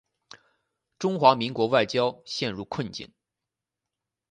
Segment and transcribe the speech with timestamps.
[0.97, 3.13] 中华民国外交陷入困境。